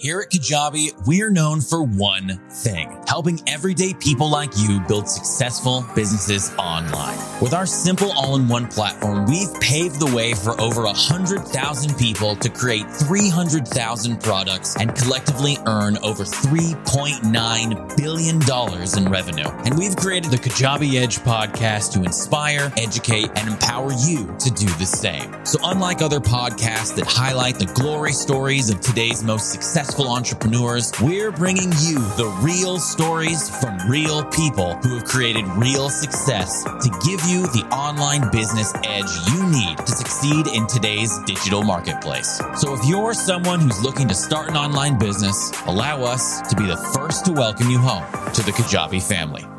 [0.00, 5.84] Here at Kajabi, we're known for one thing, helping everyday people like you build successful
[5.94, 7.18] businesses online.
[7.42, 12.90] With our simple all-in-one platform, we've paved the way for over 100,000 people to create
[12.90, 18.40] 300,000 products and collectively earn over $3.9 billion
[18.96, 19.48] in revenue.
[19.66, 24.64] And we've created the Kajabi Edge podcast to inspire, educate, and empower you to do
[24.78, 25.44] the same.
[25.44, 30.92] So unlike other podcasts that highlight the glory stories of today's most successful successful entrepreneurs,
[31.02, 36.88] we're bringing you the real stories from real people who have created real success to
[37.04, 42.40] give you the online business edge you need to succeed in today's digital marketplace.
[42.56, 46.66] So if you're someone who's looking to start an online business, allow us to be
[46.66, 49.49] the first to welcome you home to the Kajabi family.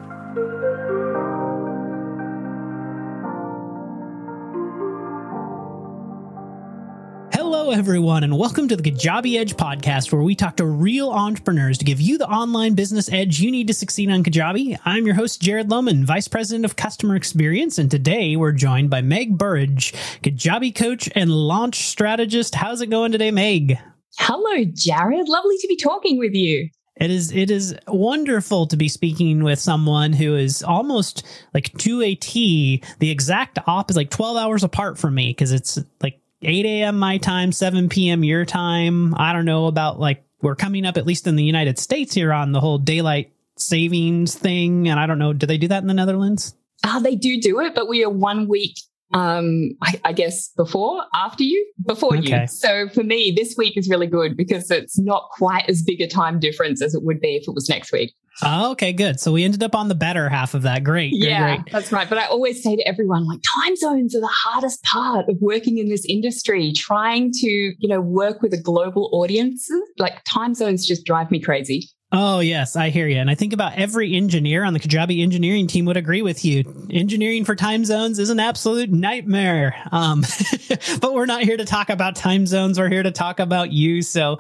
[7.72, 11.86] Everyone, and welcome to the Kajabi Edge podcast, where we talk to real entrepreneurs to
[11.86, 14.78] give you the online business edge you need to succeed on Kajabi.
[14.84, 19.02] I'm your host, Jared Lohman, Vice President of Customer Experience, and today we're joined by
[19.02, 22.56] Meg Burrage, Kajabi coach and launch strategist.
[22.56, 23.80] How's it going today, Meg?
[24.18, 25.30] Hello, Jared.
[25.30, 26.68] Lovely to be talking with you.
[26.98, 32.02] It is it is wonderful to be speaking with someone who is almost like to
[32.02, 36.66] a T, the exact opposite, like twelve hours apart from me, because it's like 8
[36.66, 36.98] a.m.
[36.98, 38.24] my time, 7 p.m.
[38.24, 39.14] your time.
[39.16, 42.34] I don't know about like we're coming up at least in the United States here
[42.34, 45.34] on the whole daylight savings thing, and I don't know.
[45.34, 46.56] Do they do that in the Netherlands?
[46.84, 48.76] Uh, they do do it, but we are one week
[49.14, 52.42] um I, I, guess before after you before okay.
[52.42, 56.02] you so for me this week is really good because it's not quite as big
[56.02, 59.20] a time difference as it would be if it was next week Oh, okay, good.
[59.20, 60.84] So we ended up on the better half of that.
[60.84, 61.12] Great.
[61.14, 61.72] Yeah, great.
[61.72, 62.08] that's right.
[62.08, 65.78] But I always say to everyone, like time zones are the hardest part of working
[65.78, 66.74] in this industry.
[66.76, 71.40] Trying to, you know, work with a global audience, like time zones just drive me
[71.40, 71.90] crazy.
[72.14, 73.18] Oh, yes, I hear you.
[73.18, 76.88] And I think about every engineer on the Kajabi engineering team would agree with you.
[76.90, 79.74] Engineering for time zones is an absolute nightmare.
[79.94, 80.26] Um,
[81.00, 82.78] but we're not here to talk about time zones.
[82.78, 84.02] We're here to talk about you.
[84.02, 84.40] So,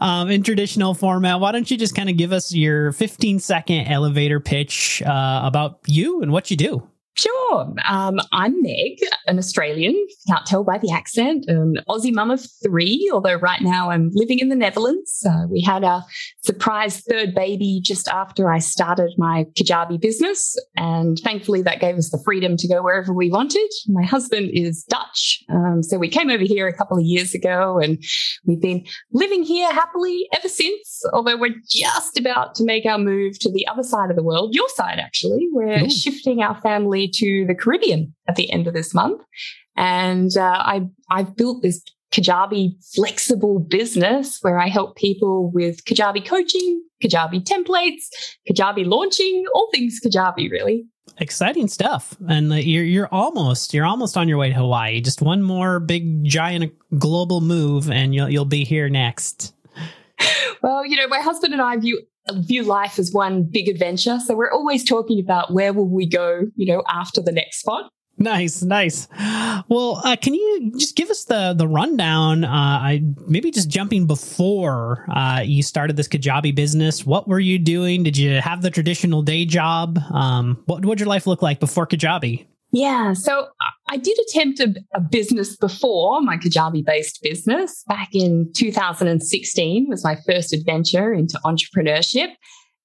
[0.00, 3.86] um, in traditional format, why don't you just kind of give us your 15 second
[3.86, 6.88] elevator pitch uh, about you and what you do?
[7.14, 7.74] Sure.
[7.86, 9.94] Um, I'm Meg, an Australian.
[10.28, 11.44] Can't tell by the accent.
[11.46, 15.22] An Aussie mum of three, although right now I'm living in the Netherlands.
[15.28, 16.04] Uh, we had a
[16.42, 20.56] surprise third baby just after I started my Kajabi business.
[20.76, 23.70] And thankfully, that gave us the freedom to go wherever we wanted.
[23.88, 25.44] My husband is Dutch.
[25.50, 28.02] Um, so we came over here a couple of years ago and
[28.46, 31.02] we've been living here happily ever since.
[31.12, 34.54] Although we're just about to make our move to the other side of the world,
[34.54, 35.48] your side, actually.
[35.52, 35.90] We're Ooh.
[35.90, 39.22] shifting our family to the Caribbean at the end of this month.
[39.76, 41.82] And uh, I, I've built this
[42.12, 48.08] Kajabi flexible business where I help people with Kajabi coaching, Kajabi templates,
[48.48, 50.84] Kajabi launching, all things Kajabi, really.
[51.18, 55.00] Exciting stuff, and uh, you're you're almost you're almost on your way to Hawaii.
[55.00, 59.52] Just one more big giant global move, and you'll you'll be here next.
[60.62, 64.18] Well, you know, my husband and I view view life as one big adventure.
[64.24, 67.90] So we're always talking about where will we go, you know, after the next spot.
[68.18, 69.08] Nice, nice.
[69.68, 72.44] Well, uh, can you just give us the the rundown?
[72.44, 77.06] Uh, I maybe just jumping before uh, you started this Kajabi business.
[77.06, 78.02] What were you doing?
[78.02, 79.98] Did you have the traditional day job?
[80.12, 82.46] Um, what would your life look like before Kajabi?
[82.72, 83.48] Yeah, so
[83.90, 90.02] I did attempt a, a business before my Kajabi based business back in 2016 was
[90.02, 92.28] my first adventure into entrepreneurship.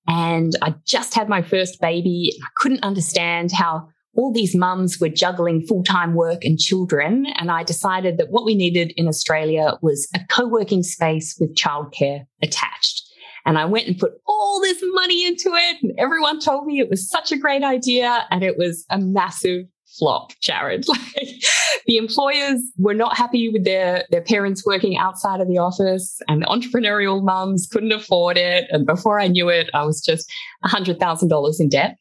[0.05, 2.33] And I just had my first baby.
[2.43, 7.25] I couldn't understand how all these mums were juggling full time work and children.
[7.37, 11.55] And I decided that what we needed in Australia was a co working space with
[11.55, 13.03] childcare attached.
[13.45, 15.77] And I went and put all this money into it.
[15.81, 18.25] And everyone told me it was such a great idea.
[18.31, 19.67] And it was a massive
[19.97, 20.85] flop, Jared.
[21.17, 21.43] Like
[21.85, 26.41] the employers were not happy with their, their parents working outside of the office and
[26.41, 28.65] the entrepreneurial mums couldn't afford it.
[28.71, 30.31] And before I knew it, I was just
[30.65, 31.97] $100,000 in debt.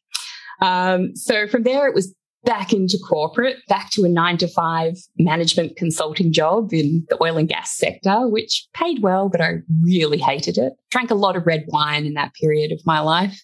[0.60, 2.14] Um, so from there, it was
[2.46, 7.36] back into corporate, back to a nine to five management consulting job in the oil
[7.36, 10.72] and gas sector, which paid well, but I really hated it.
[10.90, 13.38] Drank a lot of red wine in that period of my life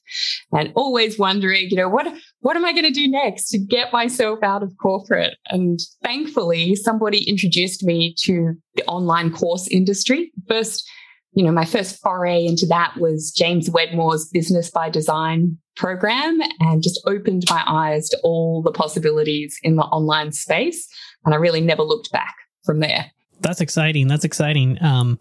[0.53, 2.07] and always wondering, you know, what,
[2.41, 5.37] what am I going to do next to get myself out of corporate?
[5.49, 10.33] And thankfully, somebody introduced me to the online course industry.
[10.49, 10.89] First,
[11.35, 16.83] you know, my first foray into that was James Wedmore's Business by Design program and
[16.83, 20.87] just opened my eyes to all the possibilities in the online space.
[21.25, 22.35] And I really never looked back
[22.65, 23.11] from there.
[23.41, 24.09] That's exciting.
[24.09, 24.83] That's exciting.
[24.83, 25.19] Um,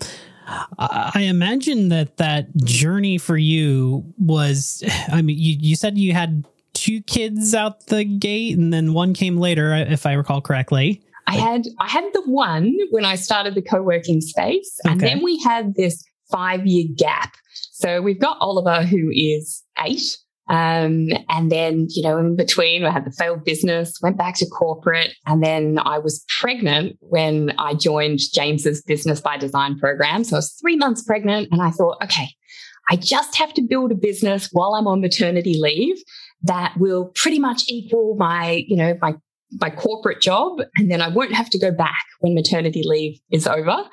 [0.77, 6.45] I imagine that that journey for you was, I mean, you, you said you had
[6.73, 11.01] two kids out the gate and then one came later, if I recall correctly.
[11.27, 14.91] I had I had the one when I started the co-working space, okay.
[14.91, 17.33] and then we had this five year gap.
[17.71, 20.17] So we've got Oliver who is eight,
[20.51, 24.45] um, and then, you know, in between, I had the failed business, went back to
[24.47, 25.13] corporate.
[25.25, 30.25] And then I was pregnant when I joined James's Business by Design program.
[30.25, 31.47] So I was three months pregnant.
[31.51, 32.27] And I thought, okay,
[32.89, 35.95] I just have to build a business while I'm on maternity leave
[36.43, 39.13] that will pretty much equal my, you know, my
[39.59, 43.47] my corporate job and then I won't have to go back when maternity leave is
[43.47, 43.83] over.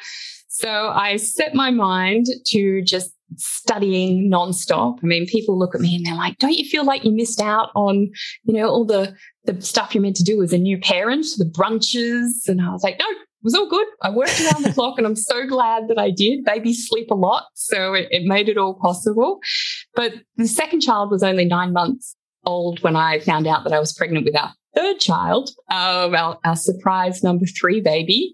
[0.48, 4.98] So I set my mind to just studying nonstop.
[5.02, 7.40] I mean, people look at me and they're like, don't you feel like you missed
[7.40, 8.10] out on,
[8.44, 9.14] you know, all the,
[9.44, 12.48] the stuff you're meant to do as a new parent, the brunches?
[12.48, 13.86] And I was like, no, it was all good.
[14.02, 16.44] I worked around the clock and I'm so glad that I did.
[16.44, 17.44] Babies sleep a lot.
[17.54, 19.38] So it, it made it all possible.
[19.94, 23.78] But the second child was only nine months old when I found out that I
[23.78, 28.32] was pregnant with our third child, um, our, our surprise number three baby.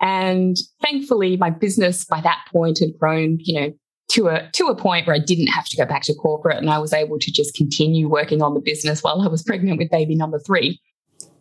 [0.00, 3.72] And thankfully, my business by that point had grown, you know,
[4.10, 6.68] to a to a point where I didn't have to go back to corporate and
[6.68, 9.90] I was able to just continue working on the business while I was pregnant with
[9.90, 10.80] baby number three.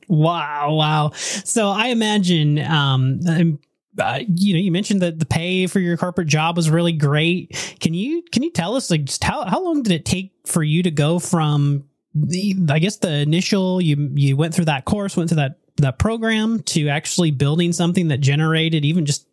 [0.07, 1.11] Wow, wow.
[1.13, 3.19] So I imagine um,
[3.99, 7.75] uh, you know, you mentioned that the pay for your corporate job was really great.
[7.79, 10.63] Can you can you tell us like just how how long did it take for
[10.63, 15.15] you to go from the I guess the initial you you went through that course,
[15.15, 19.27] went through that that program to actually building something that generated even just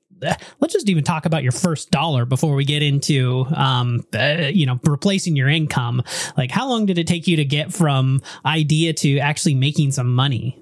[0.61, 4.67] let's just even talk about your first dollar before we get into um, uh, you
[4.67, 6.03] know replacing your income
[6.37, 10.13] like how long did it take you to get from idea to actually making some
[10.13, 10.61] money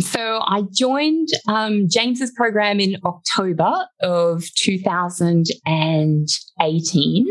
[0.00, 7.26] so I joined um, James's program in October of 2018.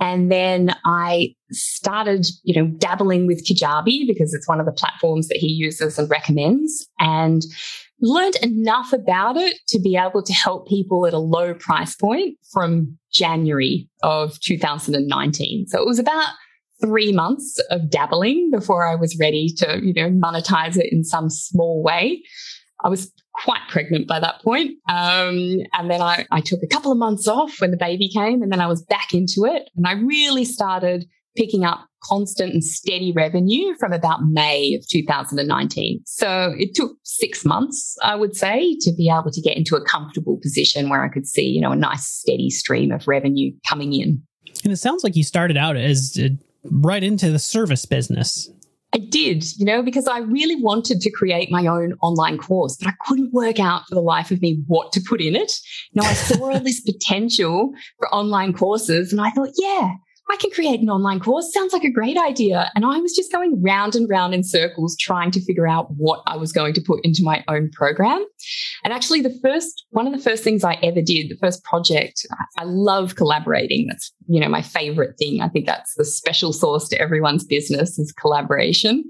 [0.00, 5.28] And then I started, you know, dabbling with Kajabi because it's one of the platforms
[5.28, 6.88] that he uses and recommends.
[6.98, 7.42] And
[8.00, 12.36] learned enough about it to be able to help people at a low price point
[12.52, 15.66] from January of 2019.
[15.68, 16.28] So it was about
[16.80, 21.30] three months of dabbling before I was ready to, you know, monetize it in some
[21.30, 22.22] small way.
[22.84, 24.72] I was quite pregnant by that point.
[24.88, 28.42] Um, and then I, I took a couple of months off when the baby came,
[28.42, 29.70] and then I was back into it.
[29.76, 36.02] And I really started picking up constant and steady revenue from about May of 2019.
[36.06, 39.84] So it took six months, I would say, to be able to get into a
[39.84, 43.94] comfortable position where I could see, you know, a nice steady stream of revenue coming
[43.94, 44.22] in.
[44.62, 46.28] And it sounds like you started out as uh,
[46.70, 48.48] right into the service business.
[48.94, 52.88] I did, you know, because I really wanted to create my own online course, but
[52.88, 55.52] I couldn't work out for the life of me what to put in it.
[55.94, 59.94] Know, I saw all this potential for online courses and I thought, yeah,
[60.30, 61.52] I can create an online course.
[61.52, 62.70] Sounds like a great idea.
[62.74, 66.22] And I was just going round and round in circles trying to figure out what
[66.26, 68.24] I was going to put into my own program.
[68.84, 72.26] And actually, the first, one of the first things I ever did, the first project,
[72.58, 73.86] I love collaborating.
[73.88, 75.40] That's, you know, my favorite thing.
[75.40, 79.04] I think that's the special sauce to everyone's business is collaboration.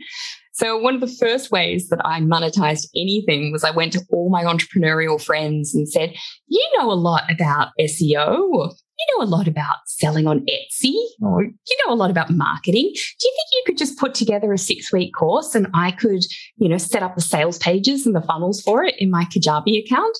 [0.52, 4.30] So one of the first ways that I monetized anything was I went to all
[4.30, 6.14] my entrepreneurial friends and said,
[6.46, 11.42] you know a lot about SEO you know a lot about selling on Etsy or
[11.44, 12.90] you know a lot about marketing.
[12.94, 16.24] Do you think you could just put together a six week course and I could,
[16.56, 19.84] you know, set up the sales pages and the funnels for it in my Kajabi
[19.84, 20.16] account?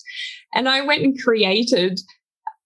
[0.55, 2.01] And I went and created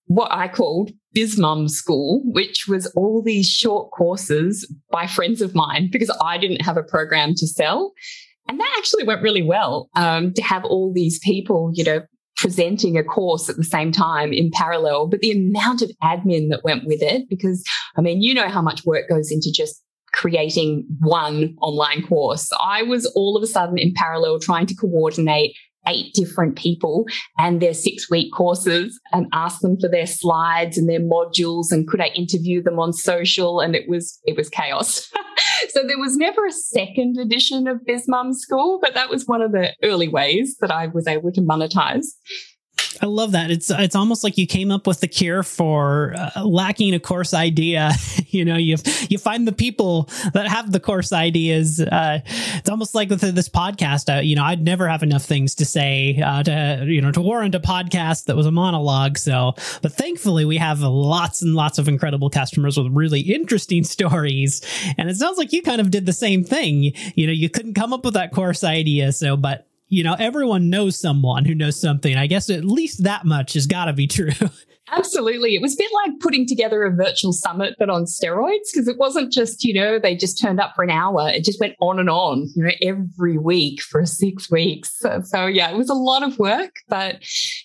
[0.07, 5.91] what I called BizMum School, which was all these short courses by friends of mine
[5.93, 7.93] because I didn't have a program to sell.
[8.49, 12.01] And that actually went really well um, to have all these people, you know,
[12.39, 16.65] presenting a course at the same time in parallel, but the amount of admin that
[16.65, 17.65] went with it, because
[17.97, 22.49] I mean, you know how much work goes into just creating one online course.
[22.61, 25.55] I was all of a sudden in parallel trying to coordinate
[25.87, 27.07] eight different people
[27.39, 31.89] and their six week courses and ask them for their slides and their modules and
[31.89, 35.11] could I interview them on social and it was it was chaos.
[35.69, 39.53] so there was never a second edition of BizMum School, but that was one of
[39.53, 42.07] the early ways that I was able to monetize.
[43.01, 43.51] I love that.
[43.51, 47.35] It's it's almost like you came up with the cure for uh, lacking a course
[47.35, 47.93] idea.
[48.29, 48.77] you know, you
[49.09, 51.81] you find the people that have the course ideas.
[51.81, 54.15] Uh, it's almost like with this podcast.
[54.15, 57.21] Uh, you know, I'd never have enough things to say uh, to you know to
[57.21, 59.19] warrant a podcast that was a monologue.
[59.19, 64.61] So, but thankfully, we have lots and lots of incredible customers with really interesting stories.
[64.97, 66.93] And it sounds like you kind of did the same thing.
[67.15, 69.13] You know, you couldn't come up with that course idea.
[69.13, 72.17] So, but you know, everyone knows someone who knows something.
[72.17, 74.31] I guess at least that much has got to be true.
[74.91, 75.55] Absolutely.
[75.55, 78.97] It was a bit like putting together a virtual summit, but on steroids, because it
[78.97, 81.29] wasn't just, you know, they just turned up for an hour.
[81.29, 84.99] It just went on and on, you know, every week for six weeks.
[84.99, 86.77] So, so yeah, it was a lot of work.
[86.89, 87.17] But,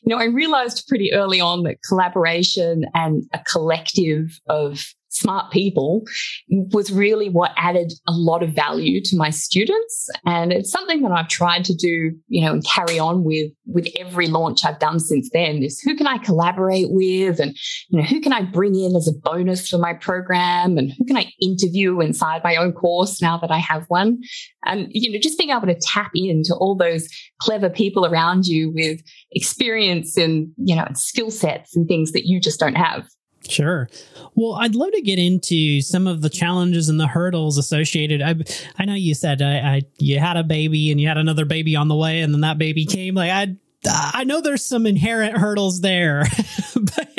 [0.02, 6.04] you know, I realized pretty early on that collaboration and a collective of smart people
[6.50, 10.10] was really what added a lot of value to my students.
[10.26, 13.88] And it's something that I've tried to do, you know, and carry on with, with
[14.00, 17.56] every launch I've done since then is who can I collaborate with and,
[17.90, 21.06] you know, who can I bring in as a bonus for my program and who
[21.06, 24.20] can I interview inside my own course now that I have one?
[24.66, 27.08] And, you know, just being able to tap into all those
[27.40, 29.02] clever people around you with
[29.32, 33.08] experience and, you know, skill sets and things that you just don't have.
[33.48, 33.90] Sure.
[34.36, 38.22] Well, I'd love to get into some of the challenges and the hurdles associated.
[38.22, 38.36] I,
[38.78, 41.76] I know you said I, I, you had a baby and you had another baby
[41.76, 43.16] on the way, and then that baby came.
[43.16, 46.26] Like I, I know there's some inherent hurdles there,
[46.76, 47.14] but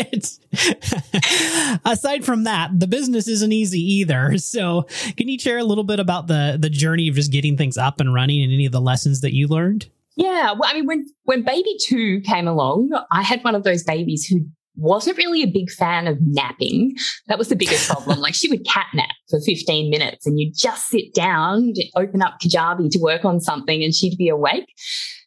[1.84, 4.38] aside from that, the business isn't easy either.
[4.38, 7.76] So, can you share a little bit about the the journey of just getting things
[7.76, 9.88] up and running and any of the lessons that you learned?
[10.16, 13.82] Yeah, well, I mean, when when baby two came along, I had one of those
[13.82, 16.94] babies who wasn't really a big fan of napping.
[17.28, 18.20] That was the biggest problem.
[18.20, 22.40] like she would cat nap for 15 minutes and you'd just sit down, open up
[22.42, 24.66] Kajabi to work on something and she'd be awake.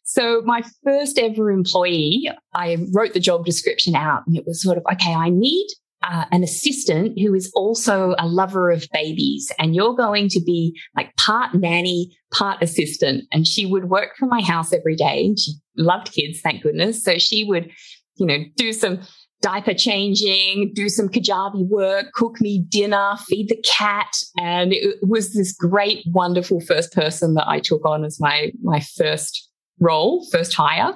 [0.04, 4.78] So my first ever employee, I wrote the job description out and it was sort
[4.78, 5.66] of, okay, I need
[6.02, 10.78] uh, an assistant who is also a lover of babies and you're going to be
[10.96, 13.24] like part nanny, part assistant.
[13.32, 17.02] And she would work from my house every day and she loved kids, thank goodness.
[17.02, 17.70] So she would,
[18.16, 19.00] you know, do some
[19.40, 24.10] diaper changing, do some Kajabi work, cook me dinner, feed the cat.
[24.36, 28.80] And it was this great, wonderful first person that I took on as my, my
[28.80, 29.48] first
[29.80, 30.92] role, first hire.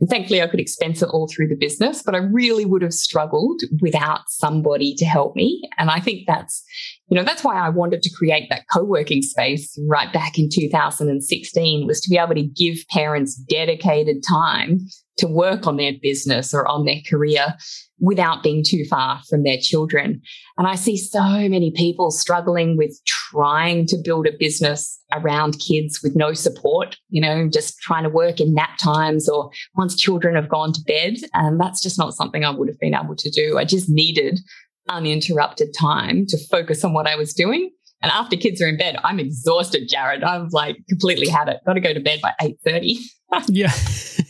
[0.00, 2.92] And thankfully I could expense it all through the business, but I really would have
[2.92, 5.62] struggled without somebody to help me.
[5.78, 6.64] And I think that's,
[7.08, 11.86] you know, that's why I wanted to create that co-working space right back in 2016
[11.86, 14.80] was to be able to give parents dedicated time
[15.18, 17.54] to work on their business or on their career
[17.98, 20.20] without being too far from their children.
[20.58, 26.00] And I see so many people struggling with trying to build a business around kids
[26.02, 30.34] with no support, you know, just trying to work in nap times or once children
[30.34, 31.14] have gone to bed.
[31.32, 33.56] And that's just not something I would have been able to do.
[33.56, 34.40] I just needed
[34.88, 37.70] uninterrupted time to focus on what I was doing.
[38.02, 40.22] And after kids are in bed, I'm exhausted, Jared.
[40.22, 41.60] I'm like completely had it.
[41.66, 42.98] Got to go to bed by 8:30.
[43.48, 43.72] yeah.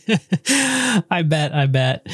[1.11, 2.07] I bet, I bet.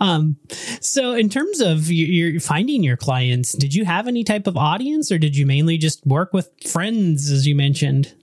[0.00, 0.36] Um,
[0.80, 5.10] so in terms of your finding your clients, did you have any type of audience
[5.10, 8.14] or did you mainly just work with friends as you mentioned?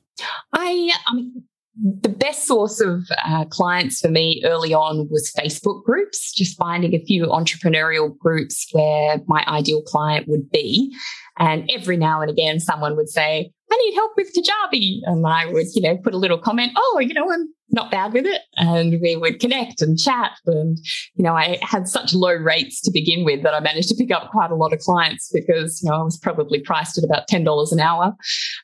[0.53, 1.43] I, I mean,
[1.81, 6.93] the best source of uh, clients for me early on was Facebook groups, just finding
[6.93, 10.93] a few entrepreneurial groups where my ideal client would be.
[11.37, 14.99] And every now and again, someone would say, I need help with Kajabi.
[15.03, 18.13] And I would, you know, put a little comment, oh, you know, I'm not bad
[18.13, 18.41] with it.
[18.55, 20.31] And we would connect and chat.
[20.45, 20.77] And,
[21.15, 24.11] you know, I had such low rates to begin with that I managed to pick
[24.11, 27.27] up quite a lot of clients because, you know, I was probably priced at about
[27.27, 28.15] $10 an hour.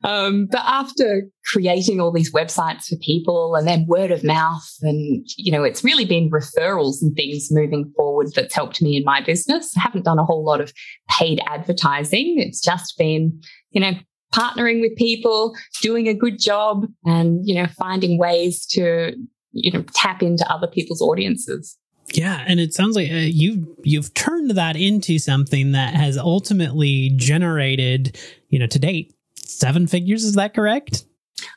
[0.03, 5.25] Um, but after creating all these websites for people and then word of mouth, and,
[5.37, 9.21] you know, it's really been referrals and things moving forward that's helped me in my
[9.21, 9.71] business.
[9.77, 10.73] I haven't done a whole lot of
[11.09, 12.35] paid advertising.
[12.39, 13.93] It's just been, you know,
[14.35, 19.13] partnering with people, doing a good job, and you know, finding ways to
[19.51, 21.77] you know tap into other people's audiences.
[22.13, 27.11] Yeah, and it sounds like uh, you you've turned that into something that has ultimately
[27.15, 28.17] generated,
[28.49, 30.23] you know, to date seven figures.
[30.23, 31.05] Is that correct?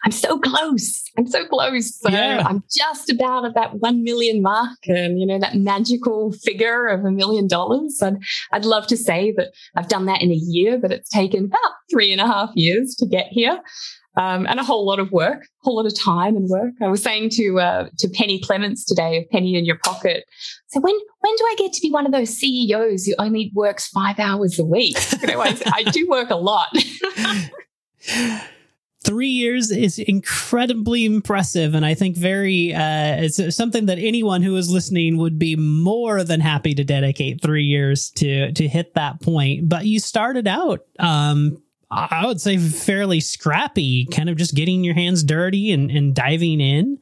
[0.05, 1.05] I'm so close.
[1.17, 2.01] I'm so close.
[2.01, 2.43] So yeah.
[2.45, 7.05] I'm just about at that 1 million mark and, you know, that magical figure of
[7.05, 8.01] a million dollars.
[8.03, 8.17] I'd,
[8.53, 11.73] I'd love to say that I've done that in a year, but it's taken about
[11.91, 13.61] three and a half years to get here.
[14.17, 16.73] Um, and a whole lot of work, a whole lot of time and work.
[16.83, 20.25] I was saying to uh, to Penny Clements today, of Penny in your pocket.
[20.71, 23.87] So when when do I get to be one of those CEOs who only works
[23.87, 24.97] five hours a week?
[25.21, 26.71] You know, I, I do work a lot.
[29.09, 34.55] three years is incredibly impressive and i think very uh, it's something that anyone who
[34.57, 39.19] is listening would be more than happy to dedicate three years to to hit that
[39.23, 41.57] point but you started out um
[41.91, 46.61] I would say fairly scrappy, kind of just getting your hands dirty and, and diving
[46.61, 46.99] in.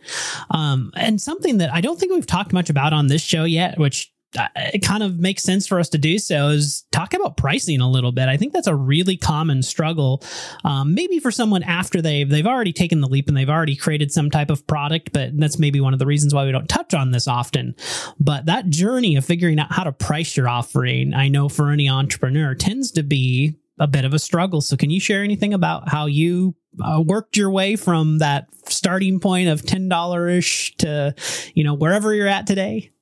[0.51, 3.81] Um, and something that I don't think we've talked much about on this show yet,
[3.81, 4.13] which
[4.57, 7.91] it kind of makes sense for us to do so is talk about pricing a
[7.91, 8.29] little bit.
[8.29, 10.23] I think that's a really common struggle,
[10.65, 14.13] um, maybe for someone after they've they've already taken the leap and they've already created
[14.13, 15.13] some type of product.
[15.13, 17.75] But that's maybe one of the reasons why we don't touch on this often.
[18.19, 21.89] But that journey of figuring out how to price your offering, I know for any
[21.89, 24.61] entrepreneur tends to be a bit of a struggle.
[24.61, 29.21] So, can you share anything about how you uh, worked your way from that starting
[29.21, 31.15] point of ten dollars ish to,
[31.55, 32.93] you know, wherever you're at today?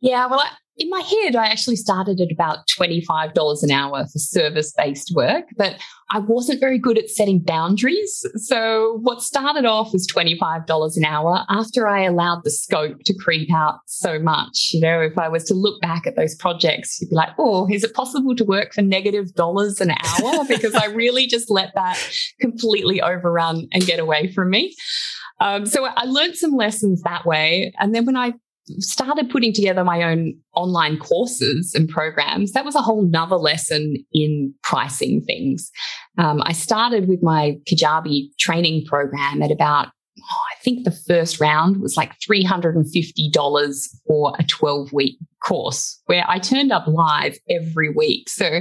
[0.00, 0.42] Yeah, well,
[0.76, 5.44] in my head, I actually started at about $25 an hour for service based work,
[5.56, 8.26] but I wasn't very good at setting boundaries.
[8.36, 13.52] So, what started off as $25 an hour after I allowed the scope to creep
[13.54, 14.70] out so much.
[14.72, 17.68] You know, if I was to look back at those projects, you'd be like, oh,
[17.70, 20.44] is it possible to work for negative dollars an hour?
[20.54, 21.98] Because I really just let that
[22.40, 24.74] completely overrun and get away from me.
[25.40, 27.72] Um, so I learned some lessons that way.
[27.78, 28.34] And then when I
[28.78, 33.96] started putting together my own online courses and programs, that was a whole nother lesson
[34.12, 35.70] in pricing things.
[36.18, 41.40] Um, I started with my Kajabi training program at about, oh, I think the first
[41.40, 47.90] round was like $350 for a 12 week course where I turned up live every
[47.90, 48.28] week.
[48.28, 48.60] So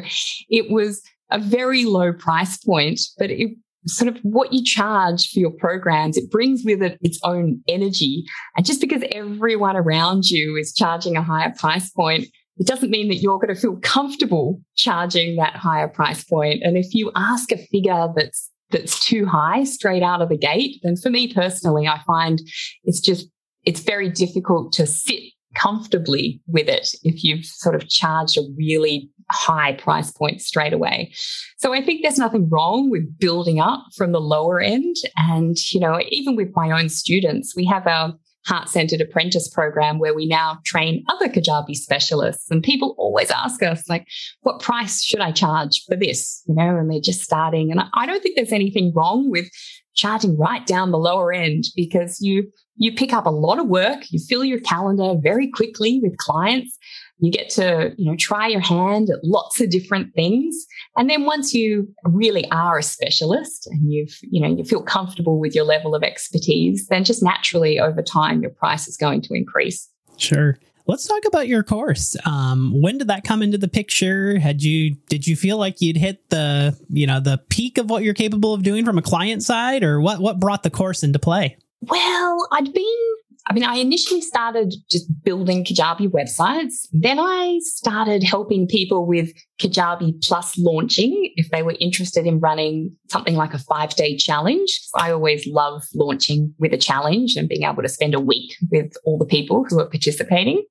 [0.50, 3.52] it was a very low price point, but it
[3.88, 8.24] sort of what you charge for your programs, it brings with it its own energy.
[8.56, 13.10] And just because everyone around you is charging a higher price point, it doesn't mean
[13.10, 16.62] that you're going to feel comfortable charging that higher price point.
[16.64, 20.80] And if you ask a figure that's that's too high straight out of the gate,
[20.84, 22.42] then for me personally, I find
[22.84, 23.28] it's just
[23.66, 25.22] it's very difficult to sit
[25.56, 31.14] comfortably with it if you've sort of charged a really high price point straight away.
[31.58, 34.96] So I think there's nothing wrong with building up from the lower end.
[35.18, 38.14] And, you know, even with my own students, we have our
[38.46, 42.52] heart centered apprentice program where we now train other Kajabi specialists.
[42.52, 44.06] And people always ask us, like,
[44.42, 46.44] what price should I charge for this?
[46.48, 47.72] You know, and they're just starting.
[47.72, 49.50] And I don't think there's anything wrong with
[49.96, 54.00] charging right down the lower end because you you pick up a lot of work
[54.10, 56.78] you fill your calendar very quickly with clients
[57.24, 60.66] you get to, you know, try your hand at lots of different things.
[60.98, 65.40] And then once you really are a specialist and you've, you know, you feel comfortable
[65.40, 69.34] with your level of expertise, then just naturally over time, your price is going to
[69.34, 69.90] increase.
[70.18, 70.58] Sure.
[70.86, 72.18] Let's talk about your course.
[72.26, 74.38] Um, when did that come into the picture?
[74.38, 78.04] Had you did you feel like you'd hit the you know the peak of what
[78.04, 81.20] you're capable of doing from a client side, or what what brought the course into
[81.20, 81.56] play?
[81.90, 86.88] Well, I'd been I mean, I initially started just building Kajabi websites.
[86.94, 92.96] Then I started helping people with Kajabi Plus launching if they were interested in running
[93.10, 94.80] something like a five day challenge.
[94.96, 98.94] I always love launching with a challenge and being able to spend a week with
[99.06, 100.64] all the people who are participating.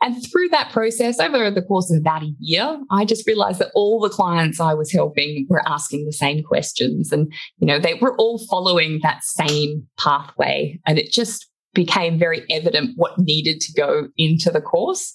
[0.00, 3.70] And through that process, over the course of about a year, I just realized that
[3.72, 7.12] all the clients I was helping were asking the same questions.
[7.12, 10.80] And, you know, they were all following that same pathway.
[10.86, 15.12] And it just became very evident what needed to go into the course.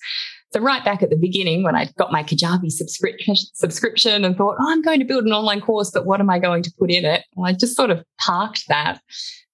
[0.54, 4.56] So right back at the beginning, when I got my Kajabi subscription, subscription and thought,
[4.60, 6.89] oh, I'm going to build an online course, but what am I going to put
[6.89, 7.26] in it?
[7.36, 9.02] Well, I just sort of parked that,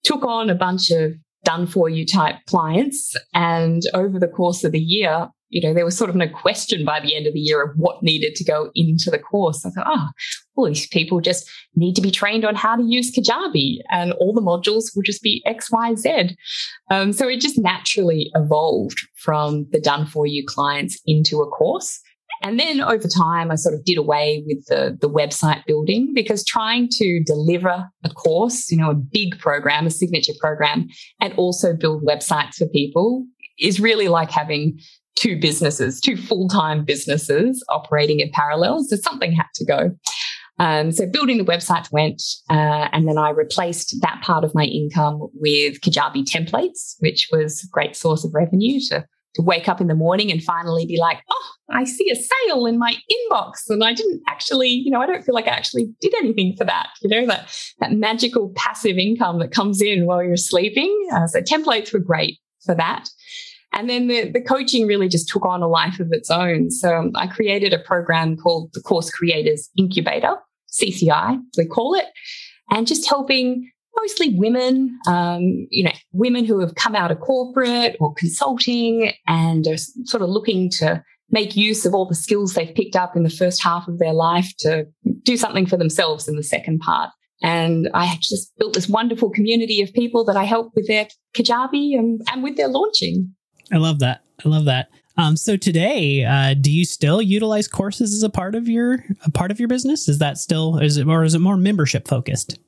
[0.03, 1.13] took on a bunch of
[1.43, 3.15] done for you type clients.
[3.33, 6.83] And over the course of the year, you know, there was sort of no question
[6.83, 9.63] by the end of the year of what needed to go into the course.
[9.65, 10.07] I thought, oh,
[10.55, 14.33] all these people just need to be trained on how to use Kajabi and all
[14.33, 16.35] the modules will just be X, Y, Z.
[16.89, 21.99] Um, so it just naturally evolved from the done for you clients into a course.
[22.41, 26.43] And then over time, I sort of did away with the, the website building because
[26.43, 30.87] trying to deliver a course, you know, a big program, a signature program,
[31.21, 33.25] and also build websites for people
[33.59, 34.79] is really like having
[35.15, 38.83] two businesses, two full time businesses operating in parallel.
[38.83, 39.91] So something had to go.
[40.59, 44.65] Um, so building the website went, uh, and then I replaced that part of my
[44.65, 49.81] income with Kajabi templates, which was a great source of revenue to, to wake up
[49.81, 53.67] in the morning and finally be like, oh, I see a sale in my inbox.
[53.69, 56.65] And I didn't actually, you know, I don't feel like I actually did anything for
[56.65, 56.89] that.
[57.01, 60.95] You know, that, that magical passive income that comes in while you're sleeping.
[61.11, 63.09] Uh, so templates were great for that.
[63.73, 66.69] And then the, the coaching really just took on a life of its own.
[66.69, 70.35] So I created a program called the Course Creators Incubator,
[70.71, 72.05] CCI, we call it,
[72.69, 77.95] and just helping mostly women, um, you know, women who have come out of corporate
[77.99, 82.75] or consulting and are sort of looking to make use of all the skills they've
[82.75, 84.85] picked up in the first half of their life to
[85.23, 87.09] do something for themselves in the second part.
[87.41, 91.97] And I just built this wonderful community of people that I help with their Kajabi
[91.97, 93.33] and, and with their launching.
[93.73, 94.21] I love that.
[94.45, 94.89] I love that.
[95.17, 99.31] Um, so today, uh, do you still utilize courses as a part of your a
[99.31, 100.07] part of your business?
[100.07, 102.59] Is that still is it or is it more membership focused?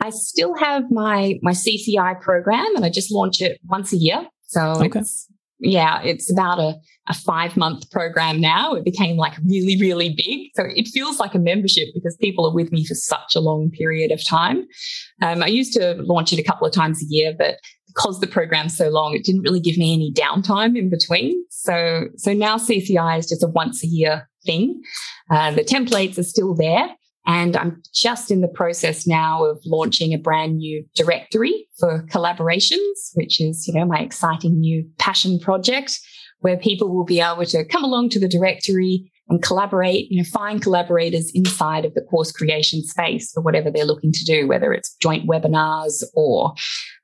[0.00, 4.26] I still have my my CCI program, and I just launch it once a year.
[4.42, 5.00] So okay.
[5.00, 5.28] it's
[5.62, 6.74] yeah, it's about a,
[7.08, 8.74] a five month program now.
[8.74, 10.50] It became like really, really big.
[10.56, 13.70] So it feels like a membership because people are with me for such a long
[13.70, 14.66] period of time.
[15.22, 17.58] Um, I used to launch it a couple of times a year, but
[17.94, 21.44] because the program's so long, it didn't really give me any downtime in between.
[21.50, 24.80] So, so now CCI is just a once a year thing.
[25.30, 26.88] Uh, the templates are still there.
[27.24, 33.12] And I'm just in the process now of launching a brand new directory for collaborations,
[33.14, 36.00] which is, you know, my exciting new passion project
[36.40, 40.28] where people will be able to come along to the directory and collaborate, you know,
[40.28, 44.72] find collaborators inside of the course creation space for whatever they're looking to do, whether
[44.72, 46.52] it's joint webinars or,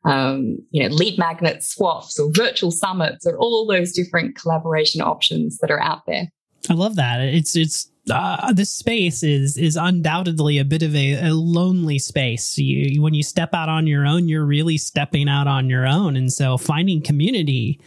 [0.08, 5.58] um, you know, lead magnet swaps or virtual summits or all those different collaboration options
[5.58, 6.28] that are out there.
[6.70, 7.20] I love that.
[7.20, 12.56] It's, it's, uh, this space is is undoubtedly a bit of a, a lonely space.
[12.56, 16.16] You, when you step out on your own, you're really stepping out on your own,
[16.16, 17.78] and so finding community,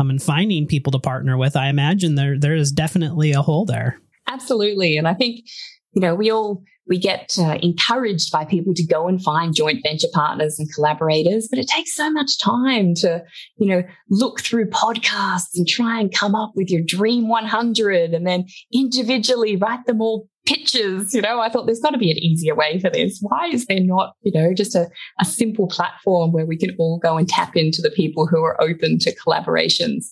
[0.00, 3.66] um, and finding people to partner with, I imagine there there is definitely a hole
[3.66, 4.00] there.
[4.26, 5.44] Absolutely, and I think
[5.92, 9.80] you know we all we get uh, encouraged by people to go and find joint
[9.82, 13.22] venture partners and collaborators, but it takes so much time to,
[13.56, 18.26] you know, look through podcasts and try and come up with your dream 100 and
[18.26, 21.12] then individually write them all pitches.
[21.12, 23.18] You know, I thought there's got to be an easier way for this.
[23.20, 24.88] Why is there not, you know, just a,
[25.20, 28.60] a simple platform where we can all go and tap into the people who are
[28.60, 30.06] open to collaborations?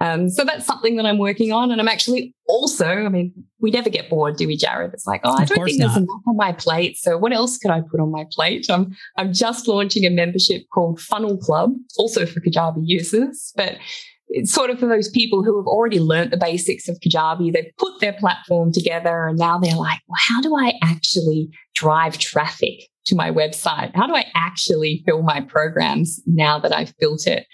[0.00, 1.70] Um, so that's something that I'm working on.
[1.70, 4.92] And I'm actually also, I mean, we never get bored, do we, Jared?
[4.92, 5.86] It's like, oh, I don't think not.
[5.86, 6.98] there's enough on my plate.
[6.98, 8.66] So what else could I put on my plate?
[8.68, 13.78] I'm, I'm just launching a membership called Funnel Club, also for Kajabi users, but
[14.28, 17.52] it's sort of for those people who have already learnt the basics of Kajabi.
[17.52, 22.18] They've put their platform together and now they're like, well, how do I actually drive
[22.18, 23.94] traffic to my website?
[23.94, 27.46] How do I actually fill my programs now that I've built it?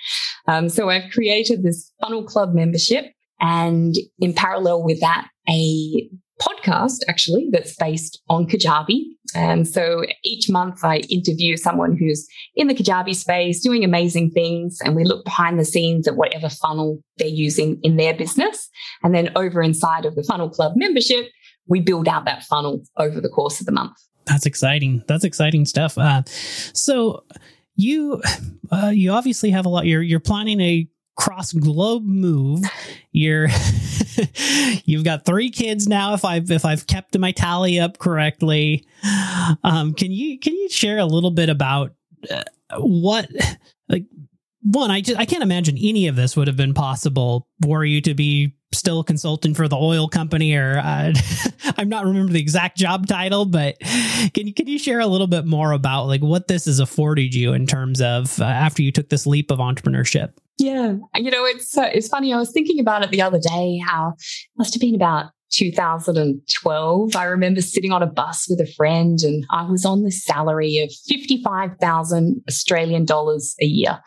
[0.49, 3.07] Um, so I've created this funnel club membership
[3.41, 6.09] and in parallel with that, a
[6.41, 9.03] podcast actually that's based on Kajabi.
[9.35, 14.79] And so each month I interview someone who's in the Kajabi space doing amazing things
[14.85, 18.69] and we look behind the scenes at whatever funnel they're using in their business.
[19.03, 21.27] And then over inside of the funnel club membership,
[21.67, 23.97] we build out that funnel over the course of the month.
[24.27, 25.03] That's exciting.
[25.07, 25.99] That's exciting stuff.
[25.99, 27.25] Uh, so
[27.77, 28.23] you
[28.71, 29.87] uh, you obviously have a lot.
[29.87, 32.65] You're you're planning a cross globe move.
[33.13, 33.49] You're
[34.85, 36.15] you've got three kids now.
[36.15, 38.87] If I've if I've kept my tally up correctly,
[39.65, 41.95] um, can you can you share a little bit about
[42.31, 42.43] uh,
[42.79, 43.29] what
[43.89, 44.07] like
[44.63, 44.91] one?
[44.91, 48.15] I just I can't imagine any of this would have been possible were you to
[48.15, 51.13] be still a consultant for the oil company or uh,
[51.77, 53.79] I'm not remember the exact job title, but
[54.33, 57.35] can you, can you share a little bit more about like what this has afforded
[57.35, 60.33] you in terms of uh, after you took this leap of entrepreneurship?
[60.59, 62.33] Yeah, you know, it's uh, it's funny.
[62.33, 63.81] I was thinking about it the other day.
[63.85, 64.15] How
[64.57, 67.17] must have been about 2012.
[67.17, 70.79] I remember sitting on a bus with a friend, and I was on the salary
[70.79, 74.01] of 55,000 Australian dollars a year,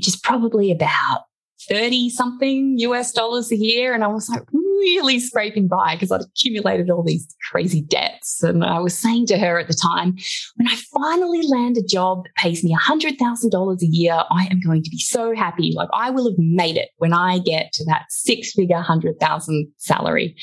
[0.00, 1.24] which is probably about
[1.68, 3.92] 30 something US dollars a year.
[3.92, 8.42] And I was like really scraping by because I'd accumulated all these crazy debts.
[8.42, 10.16] And I was saying to her at the time,
[10.56, 14.82] when I finally land a job that pays me $100,000 a year, I am going
[14.84, 15.74] to be so happy.
[15.76, 20.34] Like I will have made it when I get to that six figure 100,000 salary.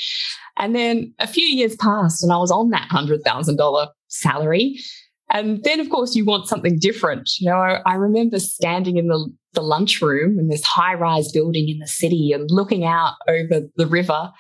[0.58, 4.78] And then a few years passed and I was on that $100,000 salary.
[5.30, 7.30] And then, of course, you want something different.
[7.40, 11.68] You know, I, I remember standing in the, the lunchroom in this high rise building
[11.68, 14.32] in the city and looking out over the river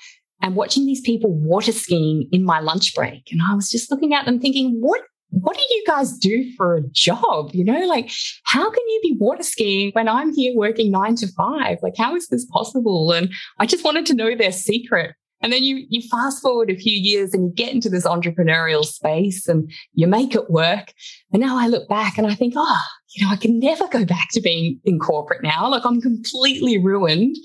[0.42, 3.28] and watching these people water skiing in my lunch break.
[3.32, 6.78] And I was just looking at them thinking, what what do you guys do for
[6.78, 7.50] a job?
[7.54, 8.10] You know, like
[8.46, 11.80] how can you be water skiing when I'm here working nine to five?
[11.82, 13.12] Like, how is this possible?
[13.12, 15.16] And I just wanted to know their secret.
[15.42, 18.84] And then you, you fast forward a few years and you get into this entrepreneurial
[18.84, 20.94] space and you make it work.
[21.32, 22.82] And now I look back and I think, oh,
[23.16, 25.70] you know, I can never go back to being in corporate now.
[25.70, 27.36] Like I'm completely ruined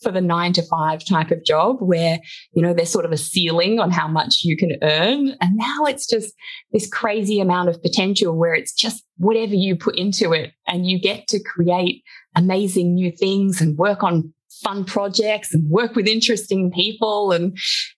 [0.00, 2.20] for the nine to five type of job where,
[2.52, 5.36] you know, there's sort of a ceiling on how much you can earn.
[5.40, 6.32] And now it's just
[6.72, 10.98] this crazy amount of potential where it's just whatever you put into it and you
[10.98, 12.02] get to create
[12.34, 17.32] amazing new things and work on fun projects and work with interesting people.
[17.32, 17.52] And,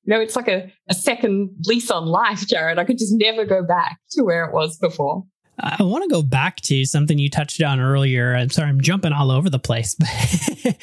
[0.05, 2.79] you know, it's like a, a second lease on life, Jared.
[2.79, 5.25] I could just never go back to where it was before.
[5.59, 8.35] I want to go back to something you touched on earlier.
[8.35, 9.97] I'm sorry, I'm jumping all over the place.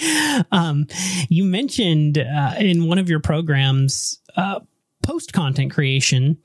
[0.51, 0.85] um,
[1.27, 4.59] you mentioned uh, in one of your programs uh,
[5.03, 6.37] post content creation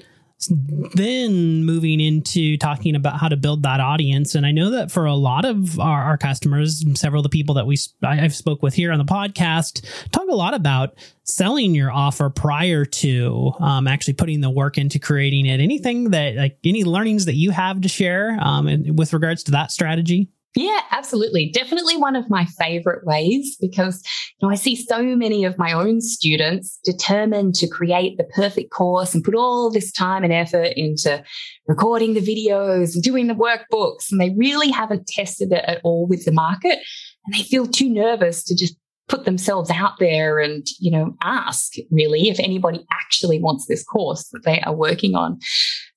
[0.94, 4.34] then moving into talking about how to build that audience.
[4.34, 7.54] And i know that for a lot of our, our customers several of the people
[7.56, 11.90] that we i've spoke with here on the podcast talk a lot about selling your
[11.90, 15.60] offer prior to um, actually putting the work into creating it.
[15.60, 19.72] Anything that like any learnings that you have to share um, with regards to that
[19.72, 21.50] strategy yeah, absolutely.
[21.52, 24.02] Definitely one of my favorite ways because
[24.40, 28.70] you know, I see so many of my own students determined to create the perfect
[28.70, 31.22] course and put all this time and effort into
[31.66, 34.12] recording the videos and doing the workbooks.
[34.12, 36.78] And they really haven't tested it at all with the market.
[37.26, 38.76] And they feel too nervous to just
[39.08, 44.28] put themselves out there and, you know, ask really if anybody actually wants this course
[44.32, 45.38] that they are working on.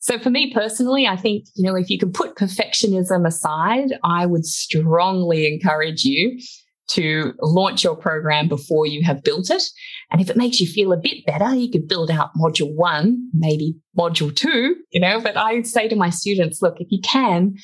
[0.08, 4.26] So for me personally, I think, you know, if you can put perfectionism aside, I
[4.26, 6.40] would strongly encourage you
[6.92, 9.64] to launch your program before you have built it.
[10.10, 13.30] And if it makes you feel a bit better, you could build out module one,
[13.34, 17.58] maybe module two, you know, but I say to my students, look, if you can,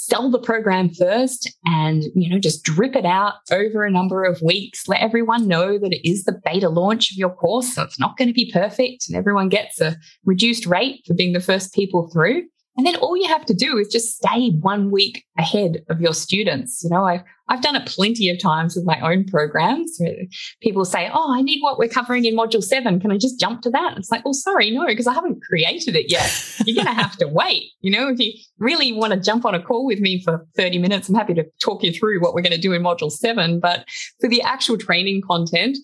[0.00, 4.40] sell the program first and, you know, just drip it out over a number of
[4.40, 4.86] weeks.
[4.86, 7.74] Let everyone know that it is the beta launch of your course.
[7.74, 11.32] So it's not going to be perfect and everyone gets a reduced rate for being
[11.32, 12.44] the first people through.
[12.78, 16.14] And then all you have to do is just stay one week ahead of your
[16.14, 16.84] students.
[16.84, 20.00] You know, I've, I've done it plenty of times with my own programs.
[20.62, 23.00] People say, Oh, I need what we're covering in module seven.
[23.00, 23.94] Can I just jump to that?
[23.96, 26.30] It's like, well, sorry, no, because I haven't created it yet.
[26.64, 27.64] You're going to have to wait.
[27.80, 30.78] You know, if you really want to jump on a call with me for 30
[30.78, 33.58] minutes, I'm happy to talk you through what we're going to do in module seven.
[33.58, 33.86] But
[34.20, 35.78] for the actual training content,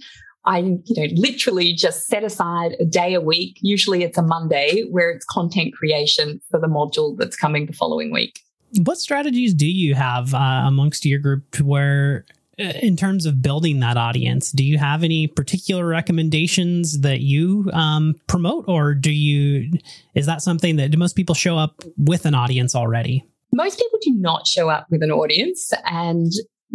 [0.47, 3.59] I, you know, literally just set aside a day a week.
[3.63, 8.13] Usually it's a Monday where it's content creation for the module that's coming the following
[8.13, 8.41] week.
[8.85, 12.27] What strategies do you have uh, amongst your group where
[12.59, 17.69] uh, in terms of building that audience do you have any particular recommendations that you
[17.73, 19.73] um, promote or do you
[20.15, 23.99] is that something that do most people show up with an audience already most people
[24.03, 26.31] do not show up with an audience and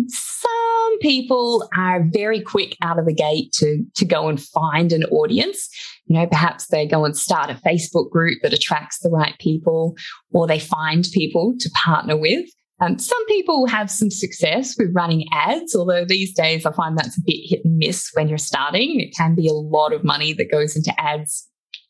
[0.08, 5.04] some people are very quick out of the gate to, to go and find an
[5.06, 5.70] audience.
[6.06, 9.96] You know, perhaps they go and start a Facebook group that attracts the right people,
[10.32, 12.50] or they find people to partner with.
[12.82, 17.18] Um, some people have some success with running ads, although these days I find that's
[17.18, 19.02] a bit hit and miss when you're starting.
[19.02, 21.50] It can be a lot of money that goes into ads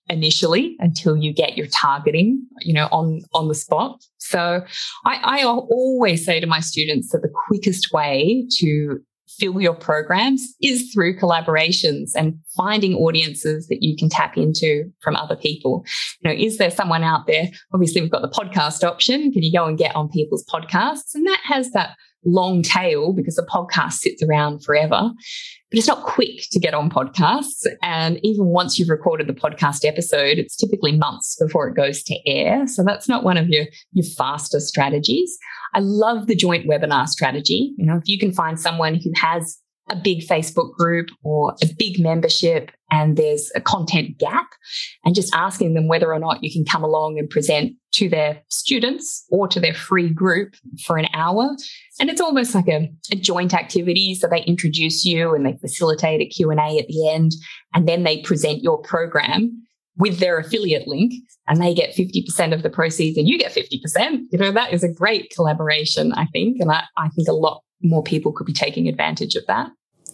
[0.10, 4.04] initially until you get your targeting, you know, on, on the spot.
[4.18, 4.62] So
[5.06, 9.00] I, I always say to my students that the quickest way to
[9.40, 15.16] fill your programs is through collaborations and finding audiences that you can tap into from
[15.16, 15.86] other people.
[16.22, 17.48] You know, is there someone out there?
[17.74, 19.32] Obviously, we've got the podcast option.
[19.32, 21.14] Can you go and get on people's podcasts?
[21.14, 21.96] And that has that
[22.26, 25.12] long tail because the podcast sits around forever
[25.70, 27.66] but it's not quick to get on podcasts.
[27.84, 32.16] And even once you've recorded the podcast episode, it's typically months before it goes to
[32.26, 32.66] air.
[32.66, 35.38] So that's not one of your, your faster strategies.
[35.76, 37.74] I love the joint webinar strategy.
[37.78, 41.68] You know, if you can find someone who has a big Facebook group or a
[41.78, 44.48] big membership and there's a content gap
[45.06, 48.42] and just asking them whether or not you can come along and present to their
[48.50, 51.56] students or to their free group for an hour.
[52.00, 54.16] And it's almost like a, a joint activity.
[54.16, 57.32] So they introduce you and they facilitate a Q&A at the end
[57.74, 59.66] and then they present your program
[59.98, 61.14] with their affiliate link
[61.48, 64.22] and they get 50% of the proceeds and you get 50%.
[64.32, 66.58] You know, that is a great collaboration, I think.
[66.60, 69.70] And I, I think a lot more people could be taking advantage of that.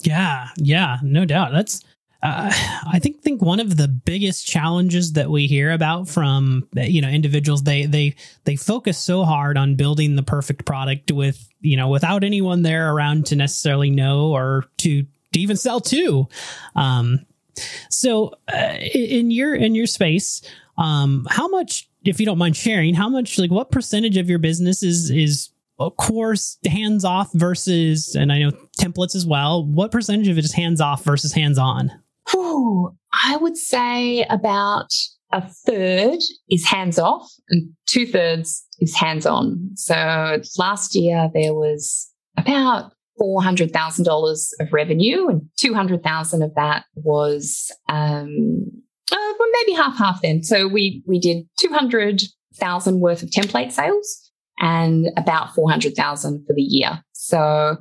[0.06, 1.52] Yeah, yeah, no doubt.
[1.52, 1.84] That's
[2.24, 2.52] uh,
[2.88, 7.10] I think think one of the biggest challenges that we hear about from you know
[7.10, 8.16] individuals they they
[8.46, 12.92] they focus so hard on building the perfect product with you know without anyone there
[12.92, 16.28] around to necessarily know or to, to even sell to.
[16.76, 17.26] Um,
[17.90, 20.42] so uh, in your in your space,
[20.78, 24.40] um, how much, if you don't mind sharing, how much like what percentage of your
[24.40, 25.50] business is is
[25.98, 29.66] course hands off versus and i know templates as well.
[29.66, 31.92] What percentage of it is hands off versus hands on?
[33.24, 34.90] I would say about
[35.32, 39.72] a third is hands off and two thirds is hands on.
[39.76, 48.66] So last year there was about $400,000 of revenue and 200,000 of that was um,
[49.12, 50.44] uh, maybe half half then.
[50.44, 54.25] So we we did 200,000 worth of template sales
[54.60, 57.04] and about 400,000 for the year.
[57.14, 57.78] So,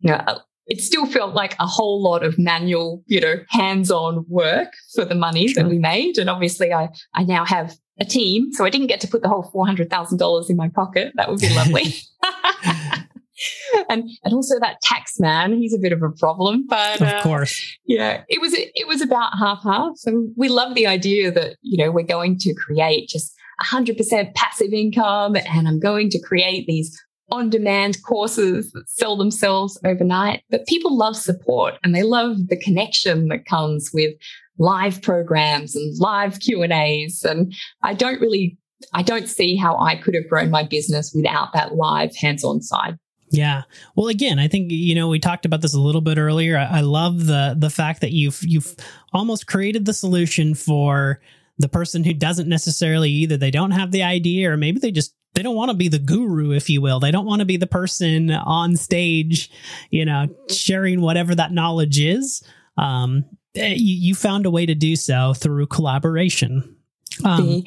[0.00, 4.72] you know, it still felt like a whole lot of manual, you know, hands-on work
[4.94, 6.18] for the money that we made.
[6.18, 8.52] And obviously I, I now have a team.
[8.52, 11.12] So I didn't get to put the whole $400,000 in my pocket.
[11.14, 11.94] That would be lovely.
[13.88, 16.66] and and also that tax man, he's a bit of a problem.
[16.66, 19.92] But of uh, course, yeah, it was it was about half half.
[19.96, 24.72] So we love the idea that you know we're going to create just 100% passive
[24.72, 30.42] income, and I'm going to create these on demand courses that sell themselves overnight.
[30.50, 34.14] But people love support and they love the connection that comes with
[34.58, 38.56] live programs and live Q and I don't really,
[38.92, 42.62] I don't see how I could have grown my business without that live hands on
[42.62, 42.96] side.
[43.30, 43.62] Yeah.
[43.96, 46.56] Well, again, I think you know we talked about this a little bit earlier.
[46.56, 48.76] I, I, love the the fact that you've you've
[49.12, 51.20] almost created the solution for
[51.58, 55.14] the person who doesn't necessarily either they don't have the idea or maybe they just
[55.34, 56.98] they don't want to be the guru, if you will.
[56.98, 59.50] They don't want to be the person on stage,
[59.90, 62.42] you know, sharing whatever that knowledge is.
[62.78, 66.76] Um, eh, you, you found a way to do so through collaboration.
[67.22, 67.64] Um,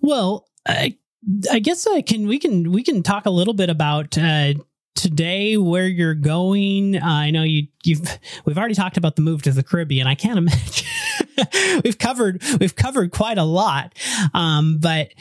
[0.00, 0.98] well, I,
[1.50, 4.54] I guess I can we can we can talk a little bit about uh,
[4.94, 6.96] today where you're going.
[6.96, 10.06] Uh, I know you you've we've already talked about the move to the Caribbean.
[10.06, 10.86] I can't imagine
[11.84, 13.94] we've covered we've covered quite a lot,
[14.34, 15.12] um, but.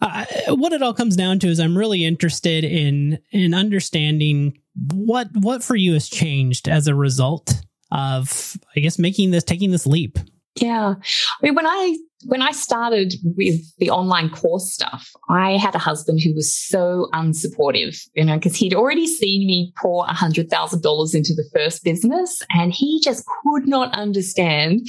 [0.00, 4.58] Uh, what it all comes down to is I'm really interested in in understanding
[4.92, 7.54] what what for you has changed as a result
[7.90, 10.18] of I guess making this taking this leap.
[10.56, 10.94] Yeah.
[10.98, 15.78] I mean, when I when I started with the online course stuff, I had a
[15.78, 21.34] husband who was so unsupportive, you know, because he'd already seen me pour $100,000 into
[21.34, 24.88] the first business and he just could not understand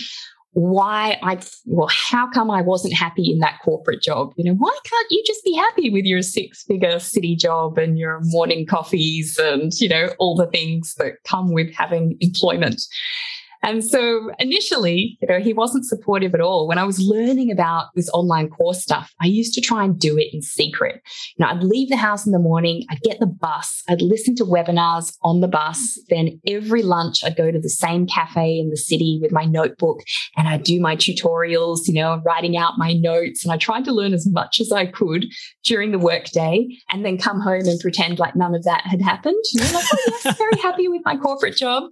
[0.56, 4.32] why I, well, how come I wasn't happy in that corporate job?
[4.38, 8.00] You know, why can't you just be happy with your six figure city job and
[8.00, 12.82] your morning coffees and, you know, all the things that come with having employment?
[13.64, 16.68] And so initially, you know, he wasn't supportive at all.
[16.68, 20.18] When I was learning about this online course stuff, I used to try and do
[20.18, 21.02] it in secret.
[21.36, 24.36] You know, I'd leave the house in the morning, I'd get the bus, I'd listen
[24.36, 26.00] to webinars on the bus.
[26.10, 30.02] Then every lunch, I'd go to the same cafe in the city with my notebook
[30.38, 33.44] and I'd do my tutorials, you know, writing out my notes.
[33.44, 35.26] And I tried to learn as much as I could
[35.64, 39.44] during the workday and then come home and pretend like none of that had happened.
[39.54, 41.84] You know, like, oh, yes, very happy with my corporate job.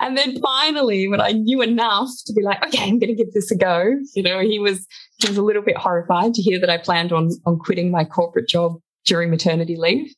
[0.00, 3.32] And then finally, when I knew enough to be like, okay, I'm going to give
[3.32, 4.86] this a go, you know, he was,
[5.18, 8.04] he was a little bit horrified to hear that I planned on, on quitting my
[8.04, 10.12] corporate job during maternity leave.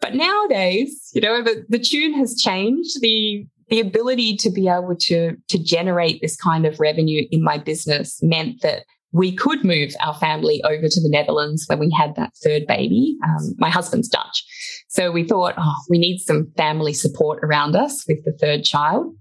[0.00, 3.00] But nowadays, you know, the, the tune has changed.
[3.02, 7.58] The, the ability to be able to, to generate this kind of revenue in my
[7.58, 12.14] business meant that we could move our family over to the Netherlands when we had
[12.16, 13.16] that third baby.
[13.24, 14.44] Um, my husband's Dutch.
[14.90, 19.14] So we thought, oh, we need some family support around us with the third child.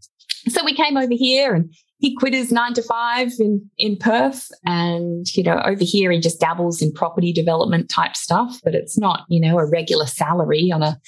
[0.47, 4.47] So we came over here and he quit his nine to five in, in Perth.
[4.65, 8.97] And, you know, over here he just dabbles in property development type stuff, but it's
[8.97, 10.99] not, you know, a regular salary on a,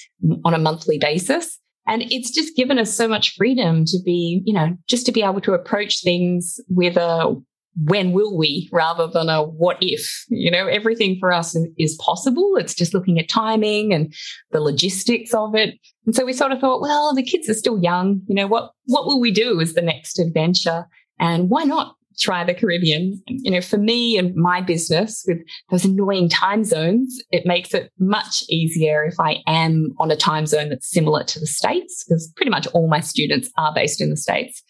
[0.44, 1.58] on a monthly basis.
[1.88, 5.22] And it's just given us so much freedom to be, you know, just to be
[5.22, 7.34] able to approach things with a
[7.76, 10.66] when will we rather than a what if you know?
[10.66, 12.56] Everything for us is possible.
[12.56, 14.12] It's just looking at timing and
[14.50, 15.74] the logistics of it.
[16.06, 18.20] And so we sort of thought well the kids are still young.
[18.26, 20.86] You know what what will we do as the next adventure?
[21.18, 23.22] And why not try the caribbean?
[23.26, 25.38] You know for me and my business with
[25.70, 30.44] those annoying time zones it makes it much easier if i am on a time
[30.44, 34.10] zone that's similar to the states because pretty much all my students are based in
[34.10, 34.62] the states.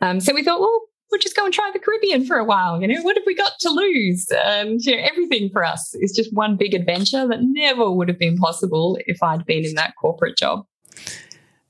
[0.00, 0.80] Um, so we thought well
[1.12, 2.80] we'll just go and try the Caribbean for a while.
[2.80, 4.26] You know, what have we got to lose?
[4.44, 8.18] And you know, everything for us is just one big adventure that never would have
[8.18, 10.66] been possible if I'd been in that corporate job.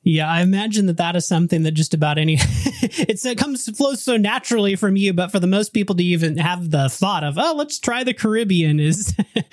[0.05, 4.03] Yeah, I imagine that that is something that just about any it's, it comes flows
[4.03, 7.39] so naturally from you, but for the most people to even have the thought of
[7.39, 9.15] oh let's try the Caribbean is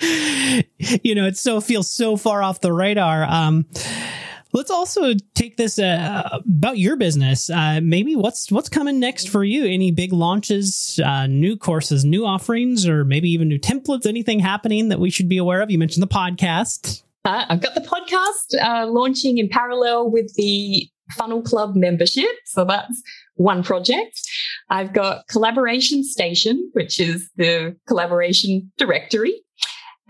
[1.04, 3.24] you know it so feels so far off the radar.
[3.24, 3.66] Um,
[4.52, 7.50] Let's also take this uh, about your business.
[7.50, 9.64] Uh, maybe what's what's coming next for you?
[9.64, 14.06] Any big launches, uh, new courses, new offerings, or maybe even new templates?
[14.06, 15.70] Anything happening that we should be aware of?
[15.70, 17.02] You mentioned the podcast.
[17.24, 22.64] Uh, I've got the podcast uh, launching in parallel with the Funnel Club membership, so
[22.64, 23.02] that's
[23.34, 24.20] one project.
[24.68, 29.42] I've got Collaboration Station, which is the collaboration directory.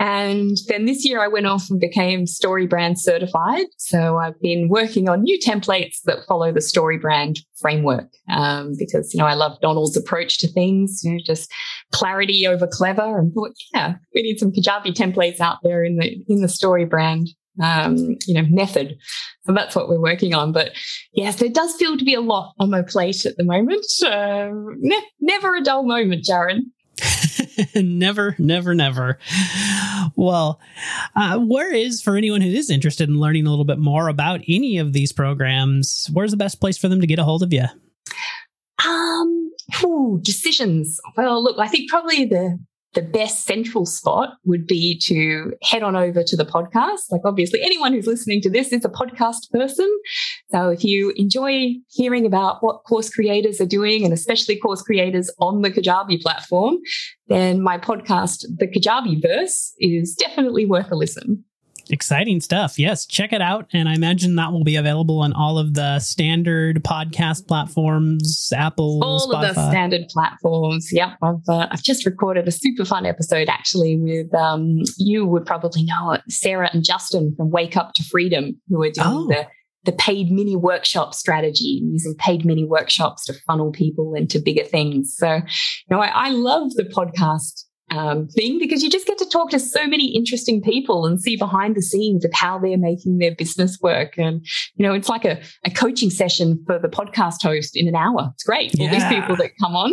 [0.00, 3.66] And then this year I went off and became StoryBrand certified.
[3.76, 9.18] So I've been working on new templates that follow the StoryBrand framework um, because, you
[9.18, 11.52] know, I love Donald's approach to things, you know, just
[11.92, 16.16] clarity over clever and thought, yeah, we need some Kajabi templates out there in the,
[16.28, 17.28] in the StoryBrand
[17.62, 18.96] um, you know, method.
[19.42, 20.52] So that's what we're working on.
[20.52, 20.72] But
[21.12, 23.84] yes, there does feel to be a lot on my plate at the moment.
[24.02, 24.48] Uh,
[24.78, 26.62] ne- never a dull moment, Jared.
[27.74, 29.18] never, never, never.
[30.16, 30.60] Well,
[31.16, 34.40] uh, where is for anyone who is interested in learning a little bit more about
[34.48, 36.08] any of these programs?
[36.12, 37.64] Where's the best place for them to get a hold of you?
[38.86, 39.52] Um,
[39.84, 41.00] ooh, decisions.
[41.16, 42.58] Well, look, I think probably the
[42.94, 47.10] the best central spot would be to head on over to the podcast.
[47.10, 49.88] Like, obviously, anyone who's listening to this is a podcast person.
[50.50, 55.30] So, if you enjoy hearing about what course creators are doing, and especially course creators
[55.38, 56.78] on the Kajabi platform,
[57.28, 61.44] then my podcast, The Kajabi Verse, is definitely worth a listen.
[61.90, 62.78] Exciting stuff.
[62.78, 63.66] Yes, check it out.
[63.72, 69.00] And I imagine that will be available on all of the standard podcast platforms, Apple,
[69.02, 69.50] all Spotify.
[69.50, 70.88] of the standard platforms.
[70.92, 71.08] Yep.
[71.22, 75.82] I've, uh, I've just recorded a super fun episode actually with, um, you would probably
[75.82, 79.26] know it, Sarah and Justin from Wake Up to Freedom, who are doing oh.
[79.28, 79.46] the
[79.84, 85.14] the paid mini workshop strategy, using paid mini workshops to funnel people into bigger things.
[85.16, 85.42] So, you
[85.90, 89.58] know, I, I love the podcast um, thing because you just get to talk to
[89.58, 93.78] so many interesting people and see behind the scenes of how they're making their business
[93.82, 94.16] work.
[94.16, 97.96] And, you know, it's like a, a coaching session for the podcast host in an
[97.96, 98.30] hour.
[98.34, 98.74] It's great.
[98.80, 99.92] All these people that come on.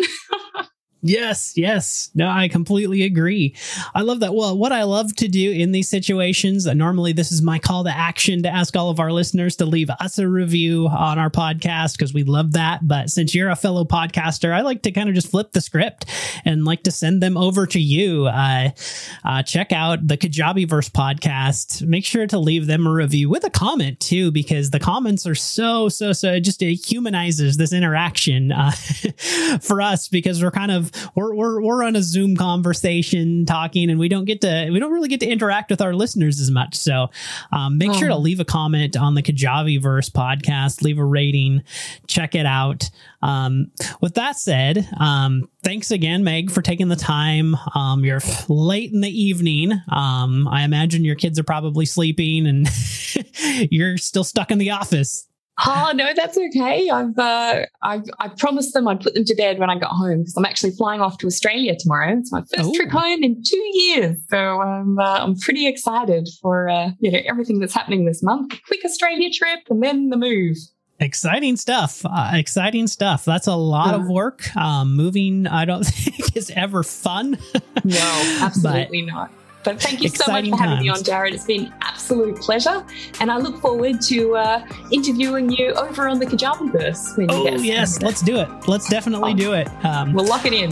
[1.04, 2.10] Yes, yes.
[2.16, 3.56] No, I completely agree.
[3.94, 4.34] I love that.
[4.34, 7.84] Well, what I love to do in these situations, uh, normally this is my call
[7.84, 11.30] to action to ask all of our listeners to leave us a review on our
[11.30, 12.88] podcast because we love that.
[12.88, 16.06] But since you're a fellow podcaster, I like to kind of just flip the script
[16.46, 18.26] and like to send them over to you.
[18.26, 18.70] Uh,
[19.24, 21.86] uh, check out the Kajabiverse podcast.
[21.86, 25.36] Make sure to leave them a review with a comment too, because the comments are
[25.36, 28.72] so, so, so it just it humanizes this interaction uh,
[29.62, 34.00] for us because we're kind of we're we're we're on a Zoom conversation talking, and
[34.00, 36.76] we don't get to we don't really get to interact with our listeners as much.
[36.76, 37.10] So
[37.52, 37.94] um, make oh.
[37.94, 38.20] sure to oh.
[38.20, 41.64] leave a comment on the Kajabi Verse podcast, leave a rating,
[42.08, 42.90] check it out.
[43.22, 47.56] Um, with that said, um, thanks again, Meg, for taking the time.
[47.74, 49.74] Um, you're late in the evening.
[49.90, 52.70] Um, I imagine your kids are probably sleeping and
[53.72, 55.27] you're still stuck in the office.
[55.66, 56.90] Oh no, that's okay.
[56.90, 60.20] I've uh, I've I promised them I'd put them to bed when I got home
[60.20, 62.16] because I'm actually flying off to Australia tomorrow.
[62.18, 62.74] It's my first Ooh.
[62.74, 67.20] trip home in two years, so um, uh, I'm pretty excited for uh, you know
[67.28, 68.54] everything that's happening this month.
[68.68, 70.58] Quick Australia trip and then the move.
[71.00, 72.02] Exciting stuff.
[72.06, 73.24] Uh, exciting stuff.
[73.24, 74.56] That's a lot of work.
[74.56, 77.38] Um, moving, I don't think is ever fun.
[77.84, 79.32] no, absolutely not.
[79.68, 80.82] But thank you so much for having times.
[80.82, 81.34] me on, Jared.
[81.34, 82.86] It's been absolute pleasure.
[83.20, 87.18] And I look forward to uh, interviewing you over on the Kajabiverse.
[87.18, 88.02] When oh, yes.
[88.02, 88.48] Let's do it.
[88.70, 89.68] Let's definitely oh, do it.
[89.84, 90.72] Um, we'll lock it in.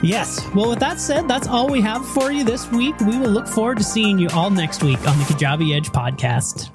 [0.00, 0.46] Yes.
[0.54, 2.96] Well, with that said, that's all we have for you this week.
[3.00, 6.70] We will look forward to seeing you all next week on the Kajabi Edge podcast.